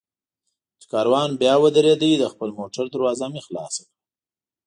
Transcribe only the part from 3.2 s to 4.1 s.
مې خلاصه کړه.